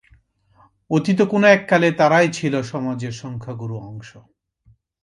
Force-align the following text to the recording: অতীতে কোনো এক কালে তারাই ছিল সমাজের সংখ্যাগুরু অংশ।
অতীতে 0.91 1.23
কোনো 1.25 1.45
এক 1.47 1.61
কালে 1.69 1.89
তারাই 1.91 2.27
ছিল 2.31 2.53
সমাজের 2.71 3.13
সংখ্যাগুরু 3.21 3.75
অংশ। 3.89 4.09